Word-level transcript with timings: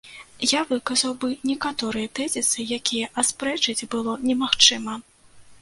Я 0.51 0.61
выказаў 0.69 1.13
бы 1.23 1.29
некаторыя 1.49 2.11
тэзісы, 2.21 2.65
якія 2.79 3.13
аспрэчыць 3.23 3.87
было 3.93 4.19
немагчыма. 4.29 5.01